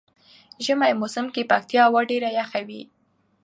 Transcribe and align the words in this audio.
ژمی 0.65 0.91
موسم 1.01 1.25
کې 1.33 1.49
پکتيا 1.51 1.83
هوا 1.87 2.01
ډیره 2.11 2.29
یخه 2.39 2.59
وی. 2.67 2.81